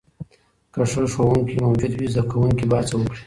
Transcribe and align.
که 0.73 0.81
ښه 0.91 1.01
ښوونکې 1.13 1.55
موجود 1.65 1.93
وي، 1.95 2.07
زده 2.13 2.23
کوونکي 2.31 2.65
به 2.69 2.75
هڅه 2.79 2.95
وکړي. 2.97 3.19